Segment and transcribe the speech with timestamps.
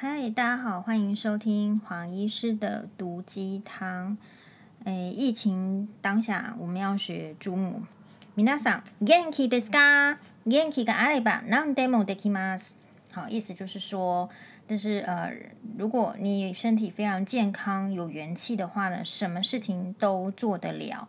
[0.00, 4.18] 嗨，大家好，欢迎收听黄医师的毒鸡汤。
[4.84, 7.82] 诶，疫情当下，我们要学注目。
[8.36, 10.18] 皆さん、元気ですか？
[10.44, 12.76] 元気があれば何でもできます。
[13.12, 14.28] 好，意思就是说，
[14.68, 15.32] 但是呃，
[15.78, 21.08] 如果你身体非常健康、有元气的话呢，什么事情都做得了。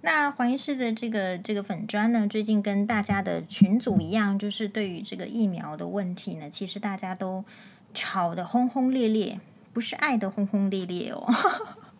[0.00, 7.44] 那黄医师的这个这个粉专呢，最近跟大家的群组一样，就是对于这个疫苗的问题呢，其实大家都
[7.93, 9.39] 吵得轰轰烈烈，
[9.73, 11.25] 不是爱的轰轰烈烈哦。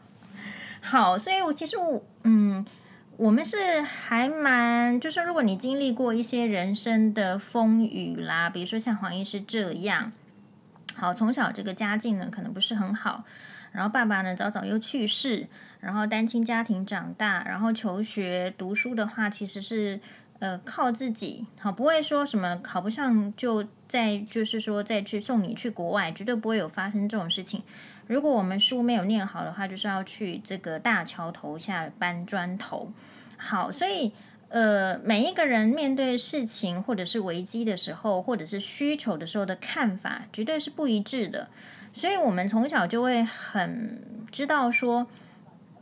[0.81, 2.65] 好，所以我其实我嗯，
[3.17, 10.11] 我们是还蛮，就是如果你经历过一些人生的风雨啦，比如说像黄医师这样，
[10.95, 13.23] 好，从小这个家境呢可能不是很好，
[13.71, 15.47] 然后爸爸呢早早又去世。
[15.81, 19.97] 然后单亲家庭长大，然后求学读书的话，其实是
[20.39, 27.61] 呃靠自己，好，不会说什么考不上就再就是说再去送你去国外，绝对不会有发生这种事情。
[28.07, 32.91] 如果我们书没有念好的话，就是要去这个大桥头下搬砖头。
[33.37, 34.11] 好，所以
[34.49, 41.47] 呃每一个人面对事情或者是危机的时候，或者是需求的时候的看法，绝对是不一致的。
[41.93, 45.07] 所以我们从小就会很知道说。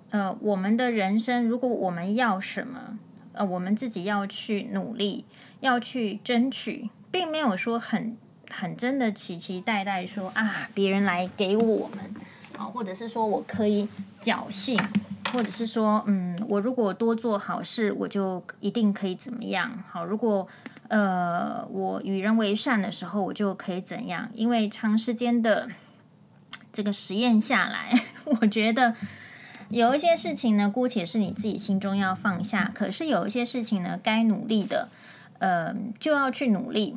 [0.09, 2.97] 呃，我们的人生，如果我们要什么，
[3.37, 5.25] 呃，我们自己要去努力，
[5.59, 8.17] 要去争取，并没有说很
[8.49, 12.13] 很真的期期待待说啊，别人来给我们，
[12.57, 13.87] 啊，或者是说我可以
[14.21, 14.79] 侥幸，
[15.31, 19.83] 或者是说，嗯，我如果多做好事，我就一定可以怎么样？
[19.89, 20.47] 好，如果
[20.87, 24.29] 呃我与人为善的时候，我就可以怎样？
[24.33, 25.69] 因为长时间的
[26.73, 28.05] 这个实验下来，
[28.41, 28.95] 我觉得。
[29.69, 32.71] 有一些事情呢，姑且是你自己心中要放下。
[32.73, 34.89] 可是有一些事情呢，该努力的，
[35.39, 36.95] 呃，就要去努力。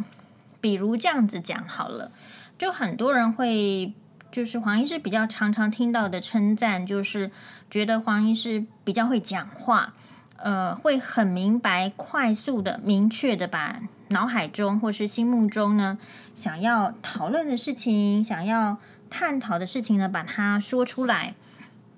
[0.61, 2.13] 比如这样子讲好了，
[2.59, 3.93] 就很多人会，
[4.31, 7.31] 就是黄医师比较常常听到的称赞，就是
[7.71, 9.95] 觉得黄医师比较会讲话，
[10.37, 15.99] 呃，会很明白、快速的、明确的把脑海中或是心目中呢
[16.37, 18.77] 想要讨论的事情、想要
[19.09, 21.35] 探讨的事情呢，把它说出来。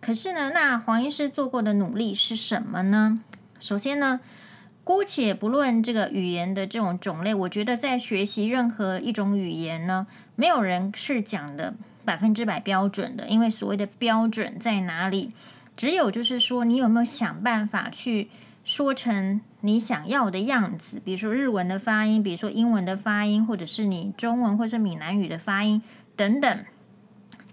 [0.03, 3.21] 可是呢，那黄医师做过的努力是什么呢？
[3.61, 4.19] 首先呢，
[4.83, 11.75] 姑且不论这个语言的这种种类，我觉得在学习任何一种语言呢，没有人是讲的
[12.05, 15.31] 百分之百标准的，因为所谓的标准在哪里？
[15.77, 18.29] 只有就是说，你有没有想办法去
[18.65, 21.01] 说成你想要的样子？
[21.05, 25.81] 比如说日文的发音，比如说英文的发音，或者是你中文或是闽南语的发音
[26.17, 26.65] 等等。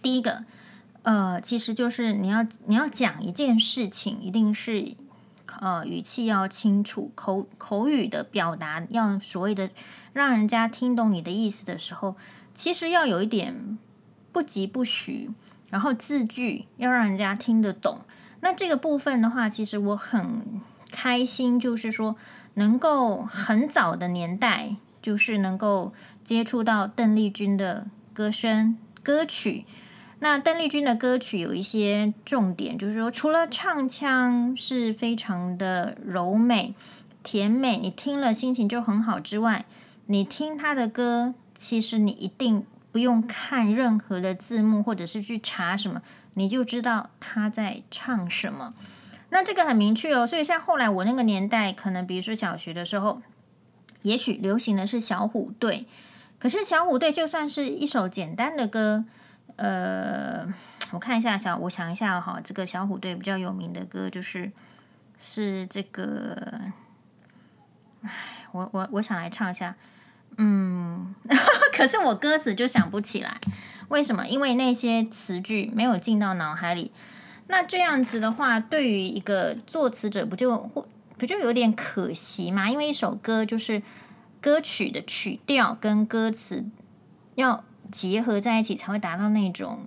[0.01, 0.45] 第一个。
[1.03, 4.93] 呃，其实就是你要你要讲一件事情，一定是
[5.59, 9.69] 呃语气要清楚，口口语的表达要所谓的
[10.13, 12.15] 让人家听懂你的意思的时候，
[12.53, 13.77] 其实要有一点
[14.31, 15.31] 不疾不徐，
[15.69, 18.01] 然后字句要让人家听得懂。
[18.41, 20.61] 那这个部分的话，其实我很
[20.91, 22.17] 开心，就是说
[22.55, 25.93] 能够很早的年代，就是能够
[26.23, 29.65] 接触到邓丽君的歌声歌曲。
[30.21, 36.75] 那邓丽君的歌曲有一些重点，就是说，除了唱腔是非常的柔美、
[37.23, 39.65] 甜美，你听了心情就很好之外，
[40.07, 46.01] 你听她的歌，其实你一定不用看任何的字幕，或者是去查什么，
[46.33, 48.73] 你就知道她在唱什么。
[49.29, 50.27] 那这个很明确哦。
[50.27, 53.21] 所以像后来我那个年代，可能比如说小学的时候，
[54.01, 55.85] 也许流行的是小虎队，
[56.37, 59.05] 可是小虎队就算是一首简单的歌。
[59.61, 60.47] 呃，
[60.91, 64.49] 我看一下小，我想一下哈，这个小虎队比较有名的歌就是
[65.17, 66.61] 是这个，
[68.01, 68.09] 哎，
[68.53, 69.75] 我我我想来唱一下，
[70.37, 71.13] 嗯，
[71.75, 73.41] 可是我歌词就想不起来，
[73.89, 74.25] 为什么？
[74.29, 76.93] 因为那些词句没有进到脑海里。
[77.47, 80.57] 那这样子的话，对于一个作词者，不就
[81.17, 82.69] 不就有点可惜吗？
[82.69, 83.83] 因为一首歌就是
[84.39, 86.63] 歌曲的曲调跟歌词
[87.35, 87.65] 要。
[87.91, 89.85] 结合在一起才会达到那种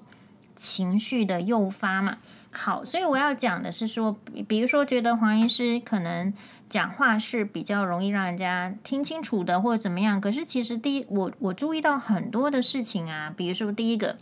[0.54, 2.18] 情绪的诱发嘛。
[2.50, 6.34] 好，所以我要讲的是说，比如说觉得黄医师可能
[6.68, 10.20] 讲话是比较容易让人家听清楚的，或者怎么样。
[10.20, 14.18] 可是其实第一，我我注意到很多的事情啊，比如说第一个，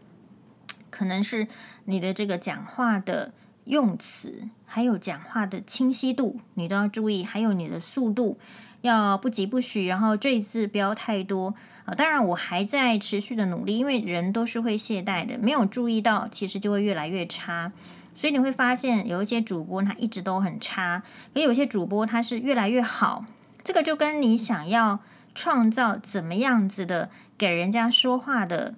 [0.90, 1.48] 可能是
[1.86, 3.32] 你的这个讲话的
[3.64, 8.38] 用词，还有讲话的清晰度，你都要注意，还有你的速度
[8.82, 11.54] 要不疾不徐，然后赘字不要太多。
[11.84, 17.72] 啊当然，我还在持续的努力，因为人都是会懈怠的，没有注意到，其实就会越来越差。
[18.14, 21.02] 所以你会发现，有一些主播他一直都很差，
[21.34, 23.24] 也有些主播他是越来越好。
[23.62, 25.00] 这个就跟你想要
[25.34, 28.74] 创造怎么样子的给人家说话的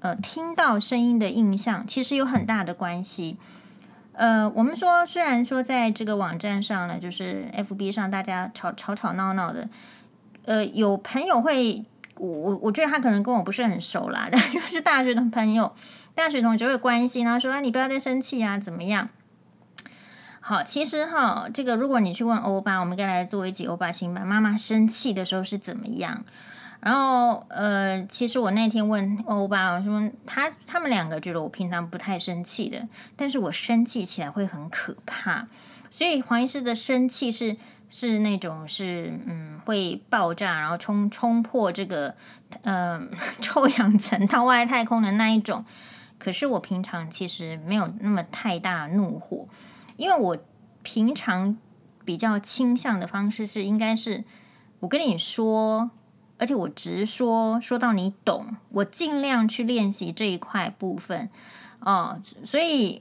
[0.00, 3.36] 呃听到声音的印象，其实有很大的关系。
[4.12, 9.68] 呃，我们说，虽然说在这个网站上呢，就是 FB 上大家吵吵吵闹闹的，
[10.46, 11.82] 呃，有朋友会，
[12.18, 15.74] 我我我觉得他可能跟我不是很熟啦，但就是大学的朋友、
[16.14, 19.08] 大学同学会关心，然后说啊，你不要再生气啊，怎么样？
[20.40, 26.24] 好，其实哈，这个如果你去问欧巴，我们该来做一集欧巴新版，妈妈生气的时候是怎么样？
[26.80, 32.86] 然后，呃，其实我那天问欧巴，我说他他们两个觉得我平常不太生气的，
[33.16, 35.48] 但是我生气起来会很可怕。
[35.90, 37.56] 所以黄医师的生气是
[37.88, 42.14] 是那种是嗯会爆炸，然后冲冲破这个
[42.62, 43.00] 呃
[43.40, 45.64] 臭氧层到外太空的那一种。
[46.18, 49.46] 可是我平常其实没有那么太大怒火，
[49.96, 50.38] 因为我
[50.82, 51.56] 平常
[52.04, 54.24] 比较倾向的方式是应该是
[54.80, 55.90] 我跟你说。
[56.38, 61.30] 而且我直说，说到你懂，我尽量去练习这一块部分
[61.80, 62.20] 哦。
[62.44, 63.00] 所以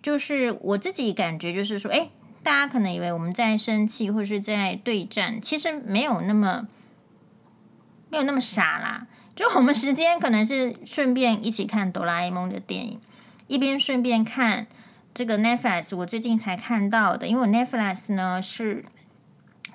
[0.00, 2.10] 就是我自己感觉，就是说，诶，
[2.42, 6.68] 大家可能以为我们在生气或是在对战，其实没有那么
[8.10, 9.06] 没有那么傻啦。
[9.36, 13.00] 就我们时间可能是顺便一起看哆啦 A 梦的电影，
[13.46, 14.66] 一边顺便看
[15.14, 15.96] 这个 Netflix。
[15.96, 18.84] 我最近才看到的，因为 Netflix 呢是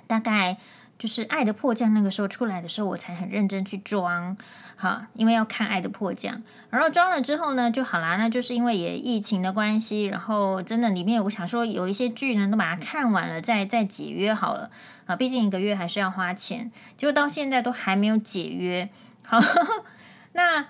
[0.07, 0.57] 大概。
[0.97, 4.37] 就是《爱的迫降》那个时候出来的时候，我才很认真去装，
[4.75, 6.35] 哈，因为要看《爱的迫降》，
[6.69, 8.17] 然后装了之后呢，就好啦。
[8.17, 14.69] 那就是因为也疫情的关系，然后真的里面我想说有一些剧呢，都把它看完了，再再解约好了
[15.05, 18.89] 啊，毕竟一个月还是要花钱，结果到现在都还没有解约。
[19.25, 19.39] 好，
[20.33, 20.67] 那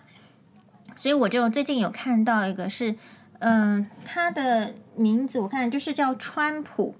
[0.96, 2.96] 所以我就最近有看到一个是，
[3.40, 6.96] 嗯、他的名字我看就是叫川普。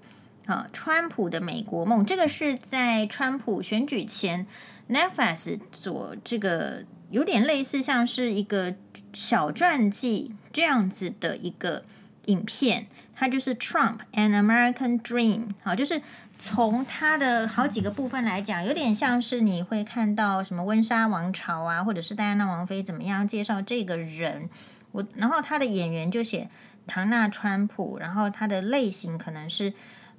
[0.46, 4.46] 啊，川普的美国梦，这个是在川普选举前
[4.88, 6.84] ，Netflix 所这个
[7.16, 8.74] 有点类似像是一个
[9.14, 11.82] 小传记这样子的一个
[12.26, 16.02] 影片，它就是 Trump an American Dream，好，就是
[16.38, 24.50] 从他的好几个部分来讲，有点像是你会看到什么温莎王朝啊，或者是戴安娜王妃怎么样介绍这个人，
[24.92, 26.50] 我然后他的演员就写
[26.86, 29.72] 唐纳川普，然后他的类型可能是。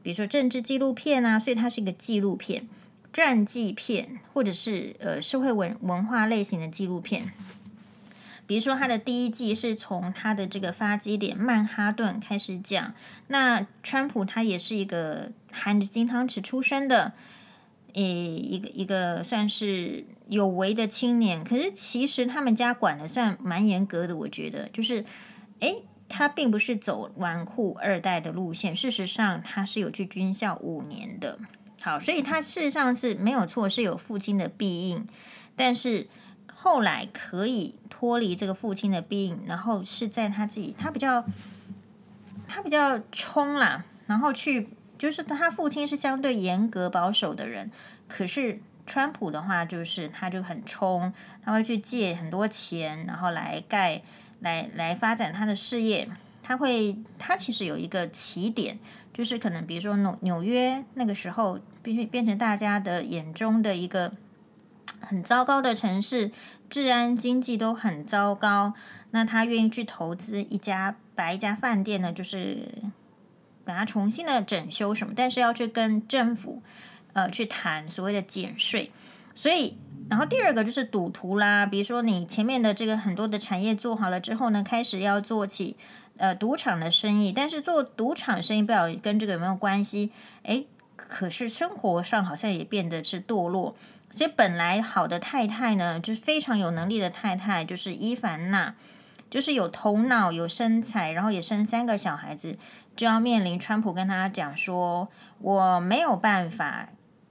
[0.04, 2.66] 比如说政治纪录片啊，所以它是一个纪录片、
[3.26, 7.34] 传记片，或者是呃社会文文化类型的纪录片。
[8.46, 12.94] 比如说，他的第一季是从他的这个发基点曼哈顿开始讲。
[13.30, 17.14] 那川普他也是一个含着金汤匙出生的，
[17.94, 21.44] 诶，一个一个算是有为的青年。
[21.44, 25.04] 可是其实他们家管的算蛮严格的，我觉得就是，
[25.62, 25.84] 诶。
[26.10, 31.38] 他并不是走纨绔二代的路线，事实上他是有去军校五年的。
[31.88, 35.08] 好，所以他事实上是没有错，是有父亲的庇应，
[35.56, 36.08] 但是
[36.54, 41.24] 后来可以脱离这个父亲的庇应，然后是在他自己，他比较
[42.46, 44.68] 他比较冲啦，然后去
[44.98, 47.72] 就是他父亲是相对严格保守的人，
[48.10, 54.02] 可是川普的话就是他就很冲，他会去借很多钱，然后来盖。
[54.40, 56.08] 来来发展他的事业，
[56.44, 58.78] 他会他其实有一个起点，
[59.12, 61.60] 就是可能比如说纽纽约那个时候
[61.94, 64.14] 变变成大家的眼中的一个
[65.00, 66.32] 很糟糕的城市，
[66.70, 68.74] 治安经济都很糟糕。
[69.12, 72.84] 那他愿意去投资一家把一家饭店呢，就是
[73.64, 76.62] 把它重新的整修什么，但是要去跟政府
[77.14, 78.92] 呃去谈所谓的减税，
[79.36, 79.78] 所以。
[80.10, 85.76] 然后第二个就是赌徒啦，比如说你前面的这个很多的产业做好了之后呢，开始要做起
[86.16, 90.12] 呃赌场的生意，但是做赌场生意不知道跟这个有没有关系？
[90.44, 90.66] 诶，
[90.98, 93.78] 可是生活上好像也变得是堕落，
[94.12, 98.76] 所以本来好的太太呢，就是非常有能力的太太，就是伊凡娜，
[99.30, 102.58] 就是有头脑、有身材，然后也生三个小孩子，
[102.96, 105.08] 就要面临川普跟他讲说，
[105.40, 106.90] 我没有办法。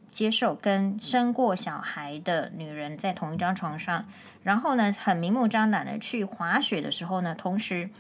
[0.09, 4.07] 接受跟生过小孩的女人在同一张床上，
[4.43, 7.91] 然后呢，很明目张胆的去滑雪的时候呢，同时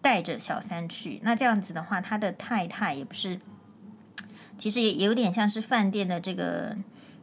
[0.00, 1.20] 带着小三去。
[1.22, 3.38] 那这样子的话，他的太太也不是，
[4.60, 6.76] 其实也有点像是饭店的这个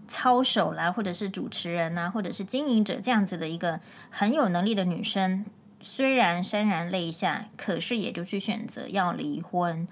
[0.08, 3.80] 操守啦，或者是主持人啊，或者是经营者这样子的一个
[4.10, 5.46] 很有能力的女生，
[5.80, 9.88] 虽然潸然泪下，可是也就去选择要离婚。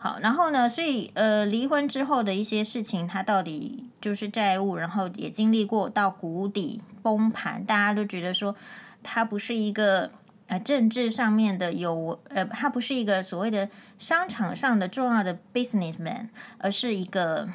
[0.00, 8.56] 好，然后呢，所以呃，离婚之后的一些事情，他到底就是债务，然后也经历过到谷底崩盘，大家都觉得说
[9.02, 10.10] 他不是一个
[10.48, 16.28] 呃政治上面的有呃，他不是一个所谓的商场上的重要的 businessman，
[16.58, 17.48] 而是一个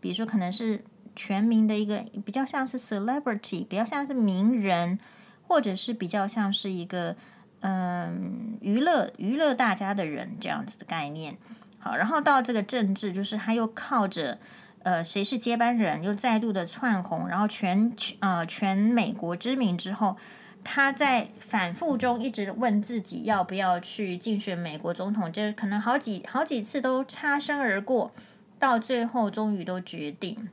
[0.00, 0.84] 比如说可能是
[1.16, 5.00] 全民的一个比较像是 celebrity，比较像是名人。
[5.48, 7.14] 或者是比较像是一个
[7.60, 11.36] 嗯娱乐娱乐大家的人这样子的概念。
[11.78, 14.38] 好，然后到这个政治，就是他又靠着
[14.82, 20.16] 呃谁是接班人，又再度的窜红，然后全呃全美国知名之后，
[20.64, 28.12] 他在反复中一直问自己要不要去竞选美国总统，就是可能好几好几次都擦身而过，
[28.58, 30.48] 到最后终于都决定。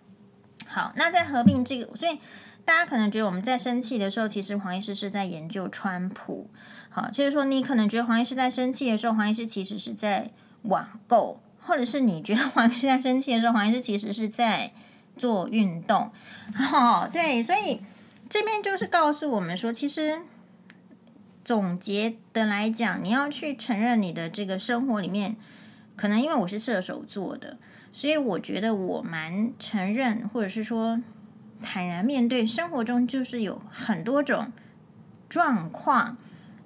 [0.65, 2.19] 好，那在合并这个，所以
[2.65, 6.49] 大家可能觉得我们在生气的时候，其实黄医师是在研究川普。
[6.89, 10.31] 好，就是说你可能觉得黄医师在生气的时候，黄医师其实是在。
[10.63, 14.73] 网购，或者是你觉得黄医师在生气的时候，黄医师其实是在
[15.15, 16.11] 做运动。
[16.73, 17.79] 哦，对，所以
[18.29, 20.19] 这边就是告诉我们说，其实
[21.43, 25.35] 总结的来讲，你要去承认你的这个生活里面，
[25.95, 27.57] 可能因为我是射手座的，
[27.91, 31.01] 所以我觉得我蛮承认，或者是说
[31.63, 34.51] 坦然面对生活中就是有很多种
[35.27, 36.17] 状况。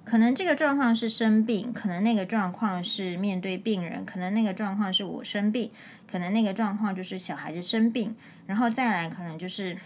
[0.04, 5.70] 可能这个状况是生病，可能那个状况是面对病人，可能那个状况是我生病，
[6.06, 8.14] 可能那个状况就是小孩子生病，
[8.46, 9.78] 然后再来可能就是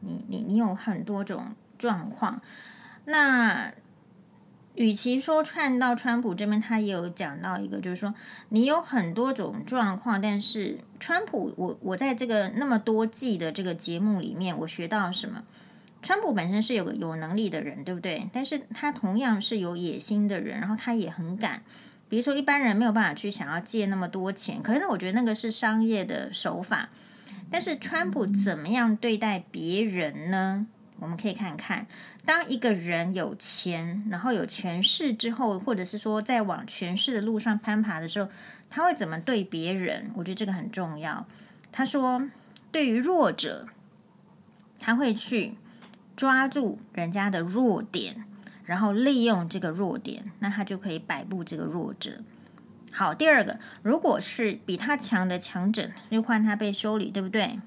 [0.00, 2.40] 你你你有很多种状况。
[3.04, 3.72] 那
[4.74, 8.14] 与其说串到川普这边，他也有讲到一个，就是说
[8.50, 15.42] 你有很多种状况，但是川普，我我在这个那么多季的这个节目里面，我学到什么？
[16.00, 18.30] 川普本身是有个有能力的人，对不对？
[18.32, 21.62] 但是他同样是有野心的人，然后他也很敢。
[22.08, 26.90] 比如说一般人没有办法去想要借那么多钱，可是我觉得那个是商业的手法。
[27.50, 30.66] 但是川普怎么样对待别人呢？
[31.00, 31.86] 我们可以看看，
[32.24, 38.30] 当一个人有钱，然后有权势之后，或者是说在往权势的路上攀爬的时候，
[38.68, 40.10] 他会怎么对别人？
[40.16, 41.26] 我觉得这个很重要。
[41.72, 42.28] 他说，
[42.72, 43.68] 对于弱者，
[44.78, 45.54] 他会去。
[46.18, 48.24] 抓住人家的弱点，
[48.64, 52.24] 然后利用这个弱点，那他就可以摆布这个弱者。
[52.98, 57.60] 好，第二个，如果是比他强的强者，就换他被修理，对不对？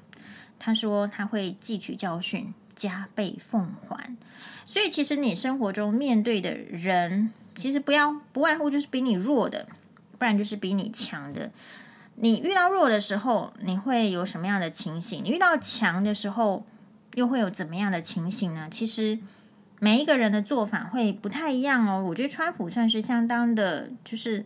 [0.60, 4.18] 他说他会汲取教训，加倍奉还。
[4.66, 9.70] 所以，其实你生活中面对的人，其实不要不外乎就是比你弱的，
[10.18, 11.50] 不然就是比你强的。
[12.16, 15.24] 你遇到弱的时候，你会有什么样的情形？
[15.24, 16.66] 你遇到强的时候，
[17.14, 18.68] 又会有怎么样的情形呢？
[18.70, 19.18] 其实
[19.80, 22.04] 每一个人的做法会不太一样哦。
[22.10, 24.46] 我觉得川普算是相当的，就是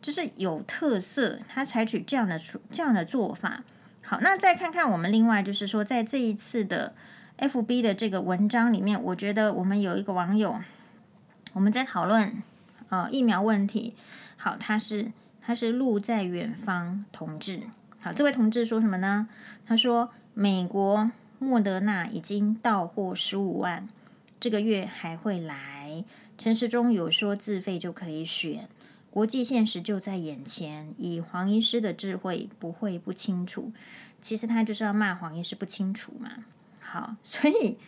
[0.00, 2.40] 就是有特色，他采取这样的
[2.70, 3.64] 这样的做法。
[4.02, 6.94] 好，那再看看我们另外就是说，在这一次的
[7.38, 10.60] FB 的这个文章里面，我觉得我们有一个网友，
[11.52, 12.42] 我们在讨论
[12.88, 13.94] 呃疫苗问题。
[14.36, 15.12] 好，他是
[15.42, 17.62] 他是路在远方同志。
[18.00, 19.28] 好，这位同志说什么呢？
[19.66, 21.10] 他说美国。
[21.40, 23.86] 莫德纳已经到货十五万，
[24.40, 26.02] 这个月还会来。
[26.36, 28.68] 陈时中有说自费就可以选，
[29.18, 30.94] 国际现实就在眼前。
[30.96, 33.72] 以黄医师的智慧，不会不清楚。
[34.20, 36.44] 其实他就是要骂黄医师不清楚嘛。
[36.78, 37.78] 好，所以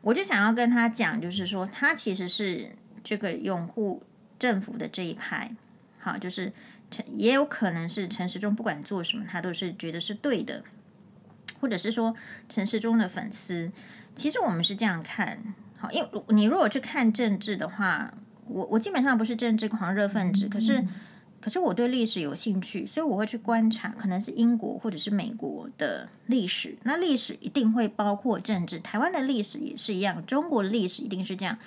[0.00, 2.72] 我就想要跟他讲，就是说他其实是
[3.04, 4.02] 这个拥护
[4.40, 5.54] 政府的这一派。
[6.00, 6.52] 好，就是
[6.90, 10.64] 陈也有可能是陈时中不管做什么，他都是觉得是对的。
[11.60, 12.16] 或者是说
[12.48, 13.70] 陈时中的粉丝，
[14.16, 18.12] 其实我们是这样看，好，因为你如果去看政治的话，
[18.46, 20.84] 我我基本上不是政治狂热分子，可是
[21.40, 31.58] 可是我对历史有兴趣，所以我会去观察，可能是英国或者是美国的历史，那历史一定会包括政治，台湾的历史也是一样，中国的历史一定是这样。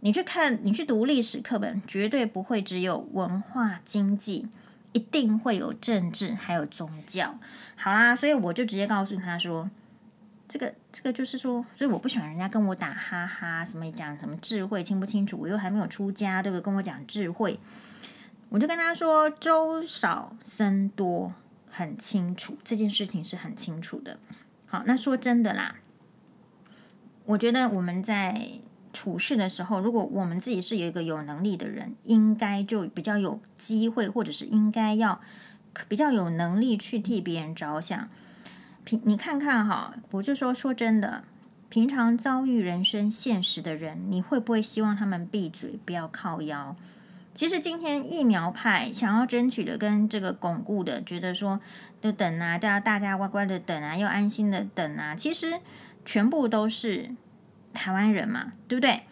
[0.00, 4.48] 你去看，你去读历史课本，绝对不会只有文化经济。
[4.92, 7.38] 一定会有政治，还有宗教。
[7.76, 9.68] 好啦，所以我就直接告诉他说，
[10.48, 16.62] 这个这个就是说，所以我不喜欢人家跟我打哈哈，什么讲什么智慧清不清楚，我又还没有出家，对不对？
[16.62, 17.60] 跟我讲智慧，
[18.48, 21.34] 我就跟他说，粥少僧多，
[21.70, 24.18] 很清楚这件事情是很清楚的。
[24.66, 25.76] 好，那说真的啦，
[27.26, 28.60] 我觉得我们在。
[28.90, 35.20] 处事的时候，如果我们自己是有一个有能力的人，应该就比较有机会，或者是应该要
[35.86, 38.08] 比较有能力去替别人着想。
[39.04, 41.24] 你看看哈，我就说说真的，
[41.68, 46.76] 平常遭遇人生现实的人，你会不会希望他们闭嘴，不要靠腰？
[47.34, 51.60] 其实今天疫苗派想要争取的跟这个巩固的，觉得说
[52.00, 55.60] 就等啊，大家大家乖乖的等啊，要安心的等啊，其实
[56.04, 57.10] 全部都是。
[57.74, 59.02] 台湾人嘛，对不对？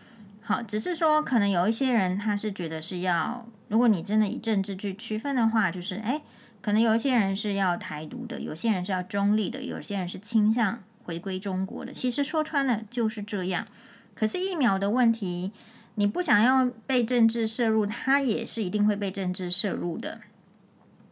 [0.42, 6.22] 好，只是说可能有一些人他是觉得是要，如果你真的以政治去区分的话，就是哎，
[6.60, 11.92] 可能有一些人是要台独的，有些人是要中立的，有些人是倾向回归中国的。
[11.92, 13.66] 其实说穿了就是这样。
[14.14, 15.52] 可是疫苗的问题，
[15.94, 20.20] 你不想要被政治摄入，它也是一定会被政治摄入的。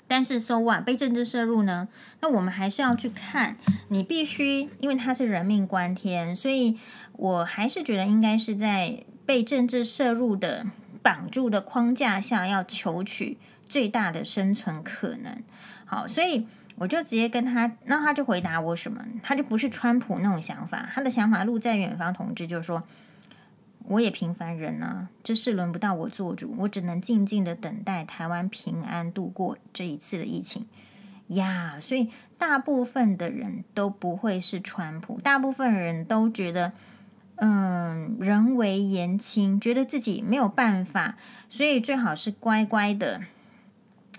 [0.06, 0.84] 但是，so what？
[0.84, 1.88] 被政治摄入呢？
[2.20, 3.56] 那我们还是要去看。
[3.88, 6.78] 你必须，因为它是人命关天，所以
[7.12, 10.66] 我还是觉得应该是在被政治摄入的
[11.02, 15.42] 绑住的框架下，要求取最大的生存可能。
[15.84, 19.04] 好，所以我就直接跟他，那他就回答我什么？
[19.22, 22.84] 他就不是川普那种想法，他的想法，路在远方同志就说。
[23.86, 30.64] 我也平凡人啊，这事轮不到我做主，我只能静静的等待台湾平安度过这一次的疫情
[31.26, 31.78] 呀。
[31.82, 36.72] 所以大部分的人都不会是川普，大部分人都觉得，
[37.36, 41.18] 嗯，人为言轻，觉得自己没有办法，
[41.50, 43.20] 所以最好是乖乖的。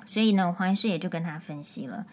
[0.05, 2.05] 所以呢，黄医师也就跟他分析了。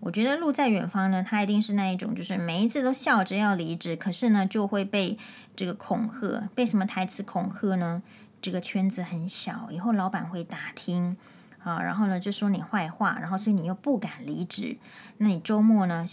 [0.00, 5.18] 我觉得路在远方呢，他一定是那一种，就是每一次都笑着要离职，可是呢就会被
[5.54, 8.02] 这个恐吓，被什么台词恐吓呢？
[8.40, 11.18] 这个圈子很小，以后老板会打听
[11.62, 14.78] 啊，然后呢就说你坏话，然后所以你又不敢离职，
[15.18, 16.06] 那你周末呢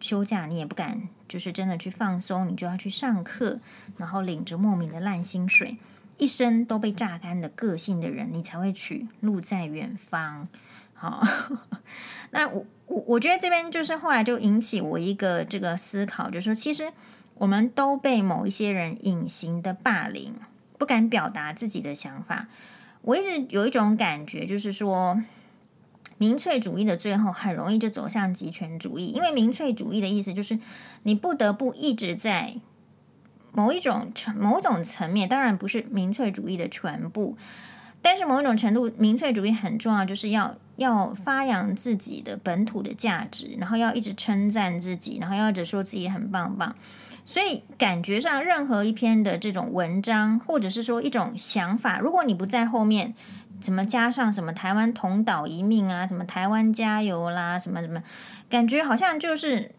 [0.00, 3.60] 休假你也不敢，就是真的去放松，你就要去上课，
[3.98, 5.76] 然后领着莫名的烂薪水，
[6.16, 10.48] 一生都被榨干的个性的人，你才会取路在远方。
[10.98, 11.22] 好，
[12.30, 16.90] 那我我我觉得这边就是后来就引起我一个这个思考，就是说其实
[17.34, 20.34] 我们都被某一些人隐形的霸凌，
[20.78, 22.48] 不敢表达自己的想法。
[23.02, 25.22] 我一直有一种感觉，就是说
[26.16, 30.58] 民粹主义的最后很容易就走向极权主义，因为民粹主义的意思就是
[31.02, 32.56] 你不得不一直在
[33.52, 37.36] 某一种层某种层面，当然不是民粹主义的全部。
[38.02, 46.74] 但是某一种程度，民粹主义很重要，就是要要发扬自己的本土的价值，然后要一直称赞自己，然后要一直说自己很棒棒。
[47.24, 53.14] 所以感觉上，任何一篇的这种文章，或者是说一种想法，如果你不在后面
[53.60, 58.02] 怎么加上什么台湾同岛一命啊，什么台湾加油啦，什么什么，
[58.48, 59.72] 感觉好像就是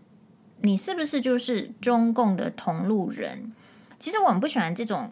[0.62, 3.54] 你是不是就是中共的同路人？
[3.98, 5.12] 其实我们不喜欢这种。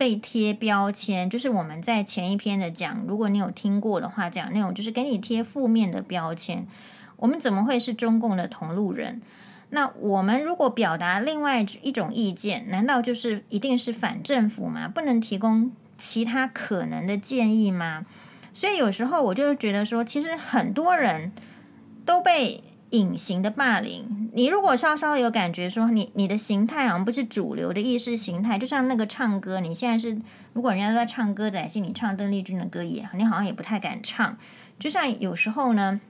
[0.00, 6.66] 被贴标签，就是我们在前一篇的讲，如果你有听过的话，讲那种就是给你贴负面的标签。
[7.18, 9.20] 我们怎么会是中共的同路人？
[9.68, 14.88] 那我们如果表达另外一种意见，难道就是一定是反政府吗？
[14.88, 18.06] 不能提供其他可能的建议吗？
[18.54, 21.30] 所以有时候我就觉得说，其实很多人
[22.06, 22.64] 都被。
[22.90, 30.20] 隐形的霸凌，你如果稍稍有感觉说你你的形态好像不是主流的意识形态，就像那个唱歌，你现在是
[30.52, 34.36] 如果人家都在唱歌仔戏，你唱邓丽君的歌也，你好像也不太敢唱。
[34.78, 36.00] 就像有时候呢，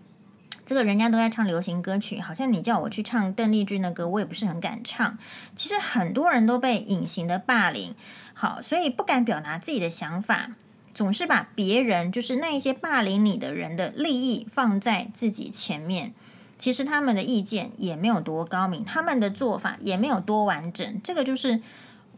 [0.64, 5.18] 这个人家都在唱流行歌曲，好像你叫我去唱邓丽君的歌，我也不是很敢唱。
[5.54, 7.94] 其实很多人都被隐形的霸凌，
[8.32, 10.52] 好，所以不敢表达自己的想法，
[10.94, 16.14] 总是把别人就是那一些霸凌你的人的利益放在自己前面。
[16.60, 21.60] 其实他们的意见也没有多高明，他们的做法也没有多完整，这个就是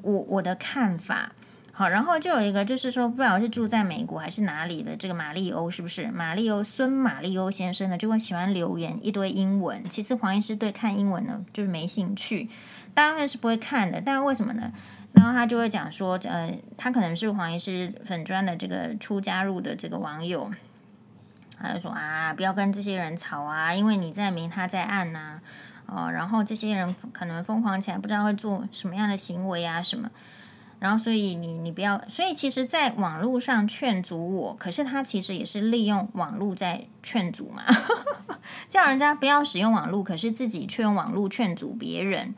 [0.03, 1.33] 我我的看法。
[1.75, 7.97] 好，然后就有一个就是说，不知道是住在美国还是哪里的这个马利欧，是不是马利欧孙马利欧先生呢？
[7.97, 9.83] 就会喜欢留言一堆英文。
[9.89, 12.51] 其实黄医师对看英文呢就是没兴趣，
[12.93, 14.03] 当然是不会看的。
[14.03, 14.71] 但为什么呢？
[15.13, 20.51] 然后他就会讲说，呃，他可能是黄医师粉专的这个初加入的这个网友。
[21.63, 25.41] 他就说啊，不要跟这些人吵啊，因为你在明，他在暗呐、
[25.87, 30.11] 哦，然后这些人可能疯狂起来，不知道会做什么样的行为啊什么，
[30.81, 37.63] 然后所以你你不要，所以其实，在网络上劝阻我，可是他其实也是利用网络在劝阻嘛，
[38.69, 42.35] 叫人家不要使用网络，可是自己却用网络劝阻别人，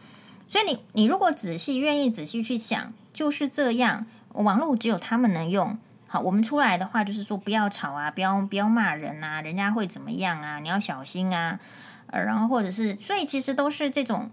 [0.47, 5.79] 所以你你如果仔细愿意仔细去想，就是这样，网络只有他们能用。
[6.15, 10.61] 好，我们出来的话就是说不要吵啊，不要不要骂人啊，人家会怎么样啊？
[10.61, 11.59] 你要小心啊，
[12.07, 14.31] 呃，然后或者是，所以其实都是这种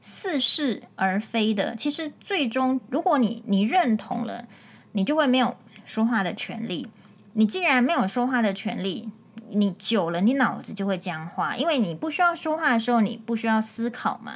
[0.00, 1.74] 似是而非的。
[1.74, 4.46] 其实最终，如果你你认同了，
[4.92, 6.88] 你就会没有说话的权利。
[7.32, 9.10] 你既然没有说话的权利，
[9.48, 14.34] 你久了你脑子就会僵化，因为你不需要说话的时候，你不需要思考嘛。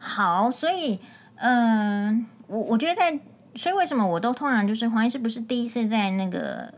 [0.00, 0.98] 好，所以
[1.36, 3.20] 嗯，我我觉得在。
[3.58, 6.72] 所以为什么我都通常就是黄医师不是第一次在那个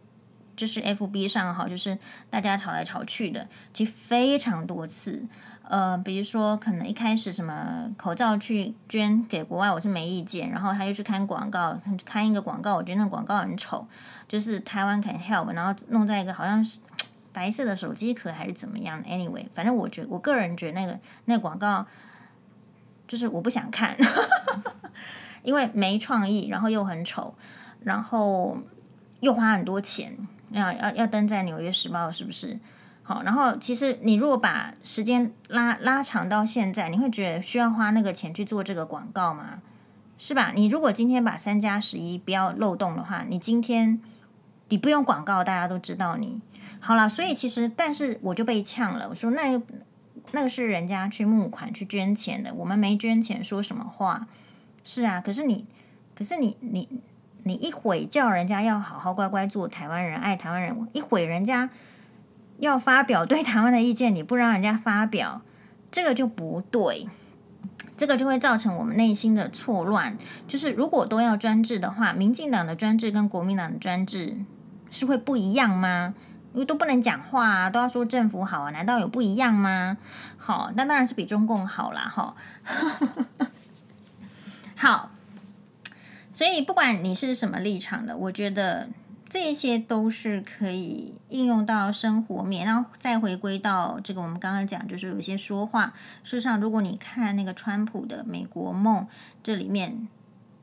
[0.56, 1.96] 就是 FB 上哈，就是
[2.30, 5.24] 大家吵来吵去的，其实非常多次。
[5.68, 10.50] 呃，比如说可能一开始什么口罩去捐给国外，我是没意见。
[10.50, 13.86] 然后他又去看广告，看一个广告，我觉得那广告很丑，
[14.26, 16.80] 就是台湾 can help，然后弄在一个好像是
[17.32, 19.00] 白色的手机壳还是怎么样。
[19.04, 21.86] Anyway，反正我觉我个人觉得那个那广告
[23.06, 23.96] 就是我不想看。
[25.42, 27.34] 因为没创意，然后又很丑，
[27.82, 28.58] 然后
[29.20, 30.16] 又花很多钱，
[30.50, 32.58] 要要要登在《纽约时报》，是不是？
[33.02, 39.60] 好，然后其实你如果把时间拉拉长到现在，你会觉得需要花那个钱去做这个广告吗？
[40.16, 40.52] 是吧？
[40.54, 44.00] 你如果今天把三加十一不要漏洞的话，你今天
[44.68, 46.40] 你不用广告，大家都知道你
[46.78, 47.08] 好了。
[47.08, 49.08] 所以其实，但是我就被呛了。
[49.08, 49.60] 我说那
[50.32, 54.28] 那个是人家去募款去捐钱的，我们没捐钱，说什么话？
[54.84, 55.66] 是啊，可是你，
[56.14, 56.88] 可是你，你，
[57.44, 61.70] 你一会叫人家要好好乖乖做台湾人，爱台湾人，一会人家
[62.58, 65.42] 要发表对台湾的意见，你不让人家发表，
[65.90, 67.08] 这个就不对。
[67.96, 70.16] 这个就会造成我们内心的错乱。
[70.48, 74.38] 就是如果都要专制的话，民进党的专制跟国民党的专制
[74.90, 76.14] 是会不一样吗？
[76.54, 79.98] 因为都不能讲话啊，都要说政府好啊，难道有不一样吗？
[80.38, 82.34] 好，那当然是比中共好啦，哈。
[84.80, 85.10] 好，
[86.32, 88.88] 所以不管你是什么立场的，我觉得。
[89.32, 95.94] 这些都是可以应用到生活面，然后再回归到这个我们刚刚讲，就是有些说话。
[96.24, 99.06] 事实上，如果你看那个川普的美国梦，
[99.40, 100.08] 这里面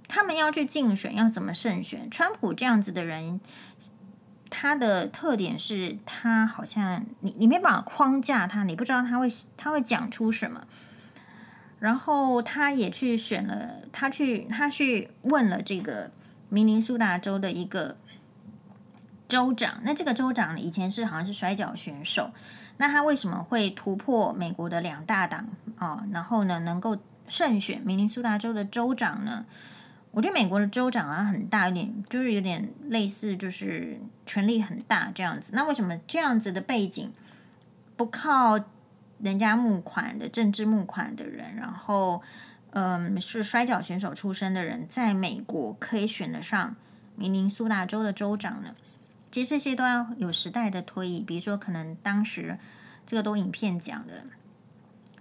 [0.09, 2.09] 他们要去竞选，要怎么胜选？
[2.11, 3.39] 川普这样子的人，
[4.49, 10.67] 他的特点是他好像你你没办法框架他，你不知道他会他会讲出什么。
[11.79, 16.11] 然后他也去选了，他去他去问了这个
[16.49, 17.97] 明尼苏达州的一个。
[19.27, 22.31] 州长，那这个州长以前是好像是摔跤选手，
[22.77, 26.05] 那他为什么会突破美国的两大党啊？
[26.13, 29.45] 然后呢，能够胜选明尼苏达州的州长呢？
[30.11, 35.51] 我觉得美国的州长啊很大，有点就是有点类似，就是权力很大这样子。
[35.53, 37.11] 那为什么这样子的背景
[37.97, 38.57] 不靠
[39.21, 42.21] 人家募款的政治募款的人，然后
[42.71, 46.75] 嗯是摔角选手出身的人，在美国可以选得上
[47.15, 48.75] 明尼苏达州的州长呢？
[49.31, 52.57] 其实这些都要有时代的推移，比如说可能当时
[53.05, 54.23] 这个都影片讲的，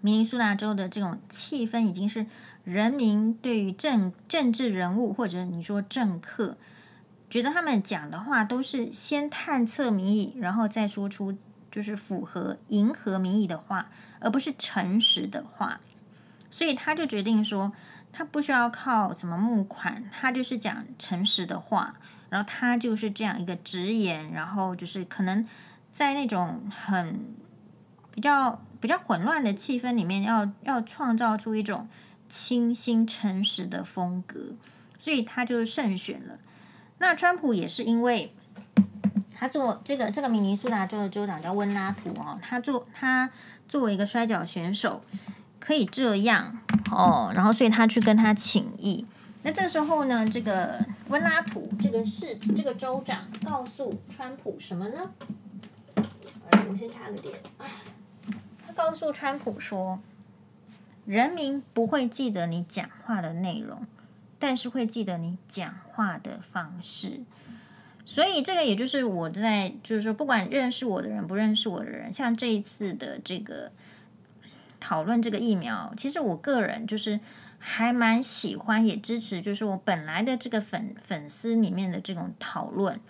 [0.00, 2.26] 明尼苏达州的这种气氛已经是
[2.64, 6.56] 人民对于政政治人物或者你说政客，
[7.28, 11.36] 觉得他们讲的话都是先探测民意，然后再说出
[11.76, 15.78] 就是符合迎合民意的话，而不是诚实的话，
[16.50, 17.70] 所以他就决定说，
[18.10, 21.96] 他不需要靠什么募款，他就是讲诚实的话。
[22.30, 25.46] 然后他就是这样一个直言，然后就是可能
[25.92, 27.20] 在那种很
[28.10, 31.86] 比较比较混乱的气氛里面要，要创造出一种
[32.26, 34.54] 清新诚实的风格，
[34.98, 36.38] 所以他就胜选了。
[37.00, 38.34] 那川普也是因为
[39.38, 43.30] 他做这个这个明尼苏达州的州长叫温拉图哦，他做他
[43.68, 45.02] 作为一个摔角选手
[45.60, 46.58] 可以这样
[46.90, 49.04] 哦，然后所以他去跟他请意。
[49.42, 55.10] 那这时候呢，这个温拉图这个市这个州长告诉川普什么呢？
[56.68, 57.38] 我先插个点。
[58.66, 60.00] 他告诉川普说，
[61.04, 63.86] 人民不会记得你讲话的内容，
[64.38, 67.20] 但是会记得你讲话的方式。
[68.06, 73.70] 所以这个也就是我在，就是说，不管认识我的人不认识我的人，像这一次的这个
[74.80, 77.20] 讨论这个疫苗，其实我个人就是。
[77.58, 83.00] 还蛮喜欢也支持，就是我本来的这个粉粉丝里面的这种讨论，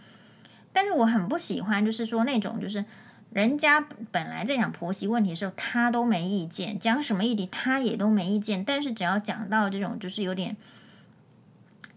[0.72, 2.86] 但是我很不喜欢，就是说那种就是
[3.32, 10.56] 人家本来在讲婆媳问题的时候，他都没意见，讲什么议题他也都没意见，但是只要讲到这种就是有点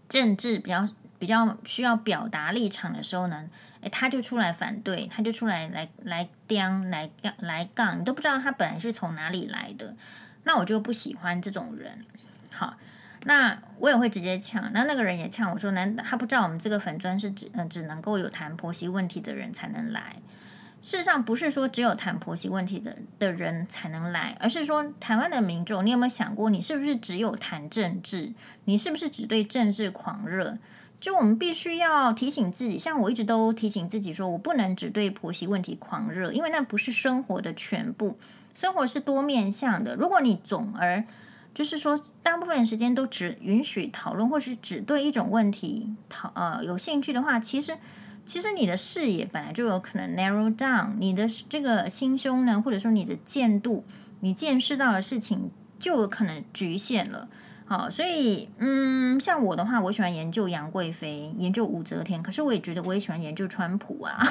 [0.06, 0.86] 政治比较
[1.20, 3.48] 比较需要表达立场的时候呢，
[3.82, 9.94] 诶，他就出来反对，他就出来来来钉来来杠，你都不知道他本来是从哪里来的，
[10.44, 12.06] 那我就不喜欢这种人。
[12.50, 12.74] 好，
[13.24, 14.70] 那我也会直接呛。
[14.72, 20.16] 那那个人也呛我说：“难他不知道我们这个粉砖是只嗯只能够有谈婆媳问题的人才能来？
[20.82, 28.32] 事实上不是说只有谈婆媳问题的的人才能来，而是说台湾的民众，你有没有想过，你是不是只有谈政治？
[28.64, 30.56] 你是不是只对政治狂热？
[31.00, 38.18] 就我们必须要提醒自己，像我一直都提醒自己说，我不能只对婆媳问题狂热，因为那不是生活的全部。
[38.54, 41.02] 生活是多面向的，如果你总而
[41.54, 47.78] 就是说，大部分时间都只允许讨论，或是只对一种问题讨呃有兴趣的话，其实
[48.26, 53.84] 其实你的视野本来就有可能 narrow down，你的这个心胸呢，或者说你的见度，
[54.20, 57.28] 你见识到的事情就有可能局限了。
[57.70, 64.26] 好，所以嗯，像我的话，我喜欢研究杨贵妃，研究武则天，可是我也觉得我也喜欢研究川普啊。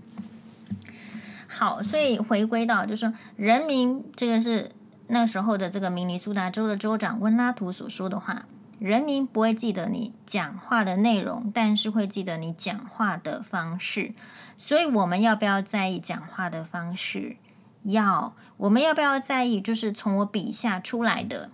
[1.48, 4.70] 好，所以回归到就是，人民这个是。
[5.06, 8.44] 那时候的这个明尼苏达州的州长温拉图所说的话：
[8.78, 14.12] 人民不会记得你讲话的内容，但是会记得你讲话的方式。
[14.58, 17.38] 所以我们要不要在意讲话的方式？
[17.84, 18.34] 要。
[18.58, 19.62] 我们要不要在意？
[19.62, 21.50] 就是从我笔下出来的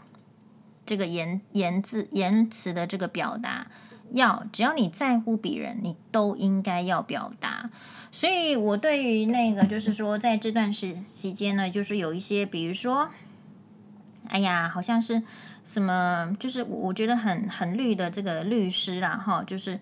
[0.91, 3.69] 这个言言字言辞的这个表达？
[4.11, 4.43] 要。
[4.51, 7.71] 只要你在乎别人，你都应该要表达。
[8.11, 13.11] 所以我对于那个，就是说，在这段时期间呢，就是有一些，比如说，
[14.27, 15.23] 哎呀，好像是
[15.65, 19.79] 什么，就是我觉得很很绿的这个律师啦，哈，就是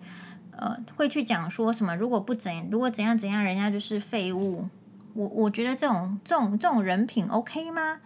[0.51, 4.67] 呃，会去讲说什么，如果不怎，如果怎样怎样，人家就是废物。
[5.15, 7.99] 我我觉得这种这种这种人品 OK 吗？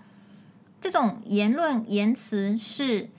[0.84, 3.10] 这种言论言辞是，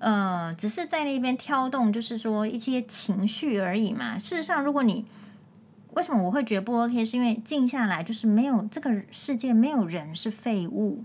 [0.00, 4.18] 呃，只是在那边挑动，就是说一些情绪而已嘛。
[4.18, 5.06] 事实上，如果你
[5.92, 7.04] 为什么我会觉得不 OK？
[7.04, 11.04] 是因为静下来，就是没有这个世界没有人是废物，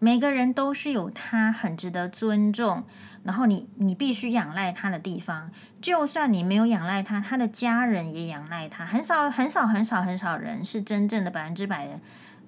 [0.00, 2.82] 每个人都是有他很值得尊重，
[3.22, 5.52] 然后你你必须仰赖他的地方。
[5.80, 8.84] 就算你没有仰赖他，他的家人也仰赖他。
[8.84, 12.00] 很少很少很少很少人是真正的百分之百的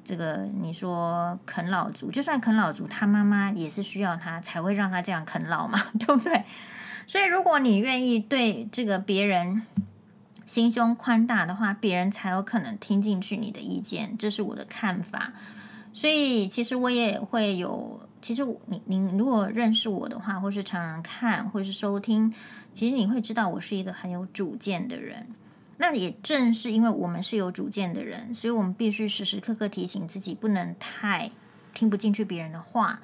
[0.06, 2.10] 这个你说啃老族。
[2.10, 6.44] 就算啃老族，他妈妈也是需要他才会让他这样啃老嘛， 对不对？
[7.06, 9.62] 所以如果你愿意对这个别人。
[10.46, 15.32] 心胸宽大的话，别人才有可能听进去你的意见，这是我的看法。
[15.92, 22.32] 所以，其实我也会有，其实你你如果认识我的话，或是常常看，或是收听，
[22.72, 25.26] 其实你会知道我是一个很有主见的人。
[25.78, 31.30] 那也正是因为我们是有主见的人，所以我们必须时时刻刻提醒自己，不能太
[31.74, 33.00] 听不进去别人的话。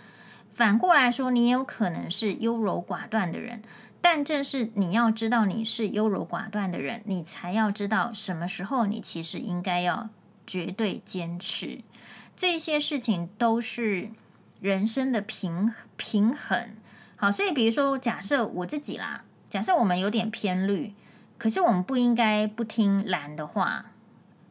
[0.51, 3.63] 反过来说，你也有可能是优柔寡断的人。
[4.05, 10.11] 但正是你要知道你是优柔寡断的人，你才要知道什么时候你其实应该要
[10.45, 11.83] 绝对坚持。
[12.35, 14.11] 这些事情都是
[14.61, 16.71] 人生的平平衡。
[17.15, 20.93] 好，所以比如说，假设我自己啦，假设我们有点偏绿，
[21.43, 23.87] 可是我们不应该不听蓝的话，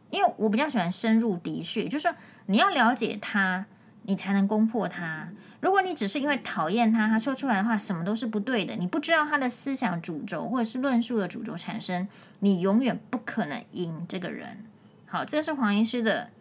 [0.09, 2.13] 因为我比较喜欢深入敌穴，就是说
[2.47, 3.65] 你要了解他，
[4.01, 5.29] 你才能攻破他。
[5.61, 14.65] 如果你只是因为讨厌他，他说出来的话什么都是不对的，你不知道他的思想主轴或者是论述的主轴产生，你永远不可能赢这个人。
[15.05, 16.31] 好，这是黄医师的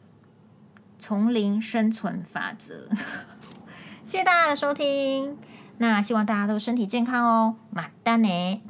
[0.98, 2.88] 丛林生存法则。
[4.02, 5.38] 谢谢大家的收听，
[5.78, 8.62] 那希望大家都身体健康哦，马丹尼。